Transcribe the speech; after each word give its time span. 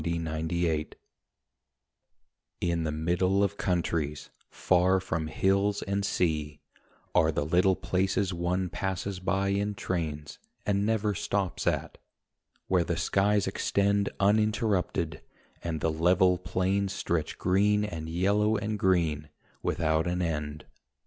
OUT 0.03 0.07
OF 0.07 0.49
THE 0.49 0.65
WINDOW 0.67 0.89
In 2.59 2.85
the 2.85 2.91
middle 2.91 3.43
of 3.43 3.55
countries, 3.57 4.31
far 4.49 4.99
from 4.99 5.27
hills 5.27 5.83
and 5.83 6.03
sea, 6.03 6.59
Are 7.13 7.31
the 7.31 7.45
little 7.45 7.75
places 7.75 8.33
one 8.33 8.67
passes 8.71 9.19
by 9.19 9.49
in 9.49 9.75
trains 9.75 10.39
And 10.65 10.87
never 10.87 11.13
stops 11.13 11.67
at; 11.67 11.99
where 12.67 12.83
the 12.83 12.97
skies 12.97 13.45
extend 13.45 14.09
Uninterrupted, 14.19 15.21
and 15.63 15.81
the 15.81 15.91
level 15.91 16.39
plains 16.39 16.93
Stretch 16.93 17.37
green 17.37 17.85
and 17.85 18.09
yellow 18.09 18.57
and 18.57 18.79
green 18.79 19.29
without 19.61 20.07
an 20.07 20.23
end. 20.23 20.65